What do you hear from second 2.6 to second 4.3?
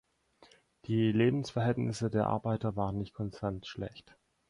waren nicht konstant schlecht.